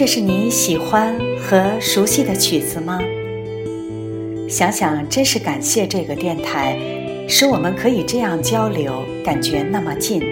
[0.00, 2.98] 这是你喜欢和熟悉的曲子吗？
[4.48, 6.74] 想想，真是感谢这个电台，
[7.28, 10.22] 使我们可以这样交流，感觉那么近。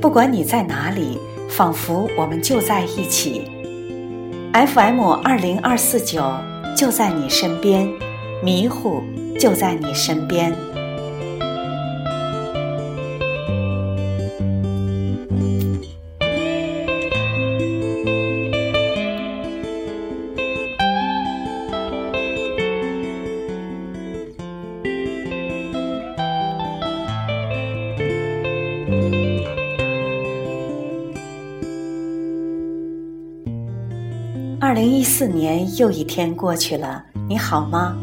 [0.00, 1.16] 不管你在哪里，
[1.48, 3.42] 仿佛我们就在一起。
[4.52, 6.20] FM 二零二四九
[6.76, 7.88] 就在你身边，
[8.42, 9.00] 迷糊
[9.38, 10.52] 就在你身边。
[34.76, 37.96] 零一四年又一天过去了，你好吗？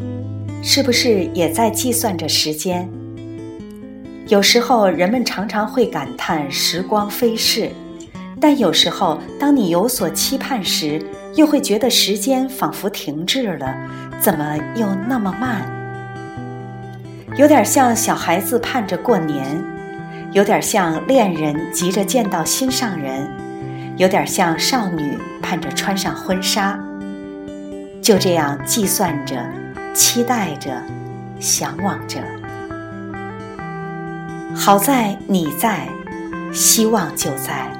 [0.64, 2.90] 是不是也在计算着时间？
[4.28, 7.70] 有时候人们常常会感叹时光飞逝，
[8.42, 11.00] 但有时候当你有所期盼时，
[11.36, 13.72] 又会觉得时间仿佛停滞了，
[14.20, 15.62] 怎么又那么慢？
[17.38, 19.46] 有点像小孩子盼着过年，
[20.32, 23.30] 有点像恋人急着见到心上人。
[23.96, 26.80] 有点像少女盼着穿上婚纱，
[28.02, 29.36] 就这样计算着、
[29.94, 30.72] 期待着、
[31.40, 32.20] 向往着。
[34.56, 35.88] 好在你在，
[36.52, 37.72] 希望就在。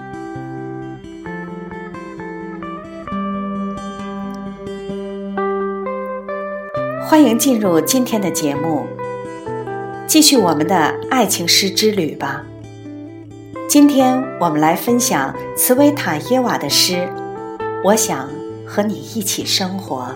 [7.08, 8.88] 欢迎进入今天的节目，
[10.08, 12.44] 继续我们的爱情诗之旅吧。
[13.74, 16.94] 今天我们来分享茨维塔耶娃的诗，
[17.84, 18.30] 《我想
[18.68, 20.16] 和你一起生活》。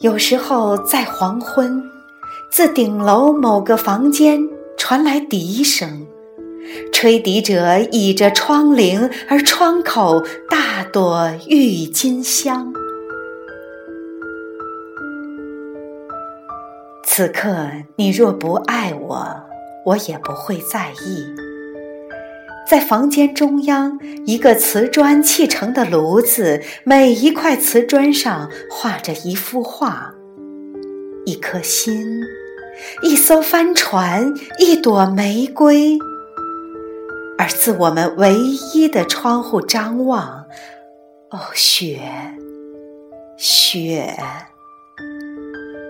[0.00, 1.82] 有时候在黄昏，
[2.50, 4.46] 自顶楼某个房间
[4.76, 6.06] 传来笛声，
[6.92, 12.70] 吹笛者倚着窗棂，而窗口大朵郁金香。
[17.02, 17.56] 此刻
[17.96, 19.26] 你若不爱我，
[19.86, 21.45] 我也不会在意。
[22.68, 23.96] 在房间中央，
[24.26, 30.12] 一个瓷砖砌成的炉子，每一块瓷砖上画着一幅画，
[31.24, 32.20] 一颗心，
[33.02, 35.96] 一艘帆船，一朵玫瑰。
[37.38, 38.34] 而自我们唯
[38.74, 40.44] 一的窗户张望，
[41.30, 42.00] 哦，雪，
[43.36, 44.18] 雪，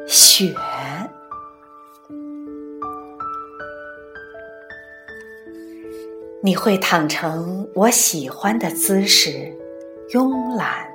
[0.06, 0.55] 雪。
[6.47, 9.53] 你会躺成我喜欢的姿势，
[10.13, 10.87] 慵懒。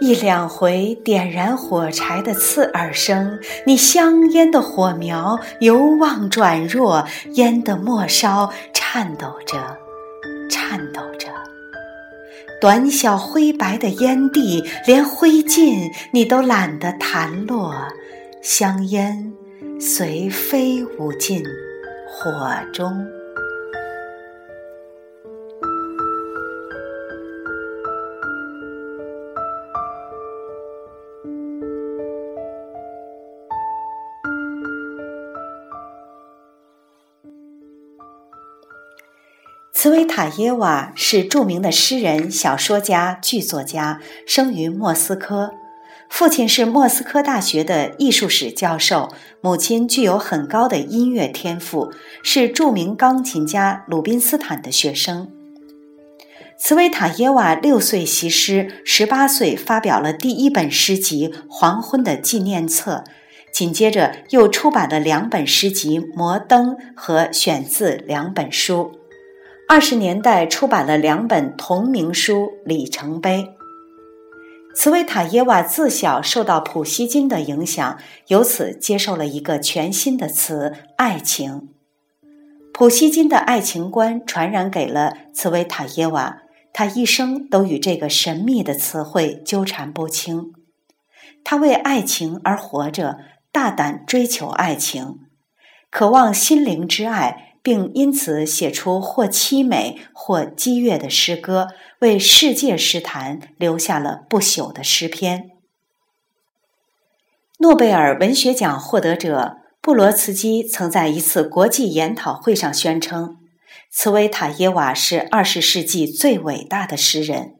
[0.00, 9.78] 一两回点燃火柴的刺耳声，你香烟的火苗由旺转弱，烟的末梢颤抖着，
[10.50, 11.28] 颤抖着。
[12.60, 17.72] 短小灰白的烟蒂，连灰烬你都懒得弹落，
[18.42, 19.32] 香烟
[19.78, 21.44] 随飞舞进
[22.08, 23.06] 火中。
[39.82, 45.54] 茨维塔耶娃是著名的诗人、小说家、剧作家，生于莫斯科，
[46.08, 49.08] 父亲是莫斯科大学的艺术史教授，
[49.40, 51.90] 母亲具有很高的音乐天赋，
[52.22, 55.28] 是著名钢琴家鲁宾斯坦的学生。
[56.56, 63.02] 茨维塔耶娃六岁习诗，十八岁发表了第一本诗集《黄昏的纪念册》，
[63.52, 68.92] 紧接着又出版了两本诗集《摩登》和《选自两本书》。
[69.72, 73.38] 二十年代出版了两本同名书《里程碑》。
[74.76, 81.70] 茨维塔耶娃自小受到普希金的影响，由此接受了一个全新的词——爱情。
[82.74, 86.42] 普希金的爱情观传染给了茨维塔耶娃，
[86.74, 90.52] 他一生都与这个神秘的词汇纠缠不清。
[91.42, 93.20] 他为爱情而活着，
[93.50, 95.20] 大胆追求爱情，
[95.90, 97.51] 渴望心灵之爱。
[97.62, 101.68] 并因此写出或凄美或激越的诗歌，
[102.00, 105.50] 为世界诗坛留下了不朽的诗篇。
[107.58, 113.36] 诺贝尔文学奖获得者布罗茨基曾在一次国际研讨会上宣称，
[113.90, 117.54] 茨维塔耶娃是二十世纪最伟大的诗人。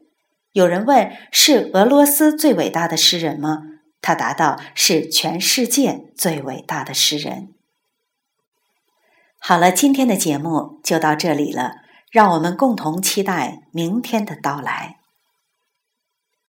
[0.51, 3.63] 有人问：“是俄罗斯最伟大的诗人吗？”
[4.01, 7.53] 他答道：“是全世界最伟大的诗人。”
[9.45, 14.99] 好了，今天的节目就到这里了，让我们共同期待明天的到来。